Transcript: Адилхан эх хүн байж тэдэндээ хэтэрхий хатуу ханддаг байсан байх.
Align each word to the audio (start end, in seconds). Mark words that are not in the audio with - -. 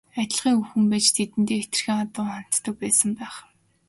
Адилхан 0.21 0.53
эх 0.61 0.67
хүн 0.71 0.85
байж 0.91 1.05
тэдэндээ 1.17 1.59
хэтэрхий 1.61 1.95
хатуу 1.97 2.25
ханддаг 2.31 2.75
байсан 2.81 3.11
байх. 3.19 3.35